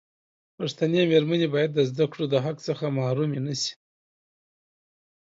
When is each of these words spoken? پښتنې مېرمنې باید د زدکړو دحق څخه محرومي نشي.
پښتنې 0.57 1.01
مېرمنې 1.11 1.47
باید 1.55 1.71
د 1.73 1.79
زدکړو 1.89 2.23
دحق 2.33 2.57
څخه 2.67 2.85
محرومي 2.97 3.39
نشي. 3.47 3.73